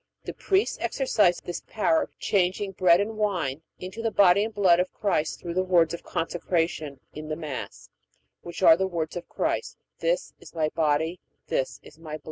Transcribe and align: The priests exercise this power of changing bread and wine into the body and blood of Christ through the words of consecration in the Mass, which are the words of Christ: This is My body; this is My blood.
The 0.23 0.33
priests 0.33 0.79
exercise 0.81 1.39
this 1.45 1.61
power 1.67 2.01
of 2.01 2.17
changing 2.17 2.71
bread 2.71 2.99
and 2.99 3.19
wine 3.19 3.61
into 3.77 4.01
the 4.01 4.09
body 4.09 4.43
and 4.43 4.51
blood 4.51 4.79
of 4.79 4.91
Christ 4.91 5.39
through 5.39 5.53
the 5.53 5.61
words 5.63 5.93
of 5.93 6.01
consecration 6.01 6.99
in 7.13 7.27
the 7.27 7.35
Mass, 7.35 7.87
which 8.41 8.63
are 8.63 8.75
the 8.75 8.87
words 8.87 9.15
of 9.15 9.29
Christ: 9.29 9.77
This 9.99 10.33
is 10.39 10.55
My 10.55 10.69
body; 10.69 11.19
this 11.49 11.79
is 11.83 11.99
My 11.99 12.13
blood. 12.13 12.19